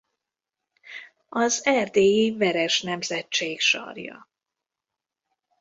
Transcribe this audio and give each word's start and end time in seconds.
Az 1.29 1.65
erdélyi 1.65 2.37
Veres-nemzetség 2.37 3.59
sarja. 3.59 4.29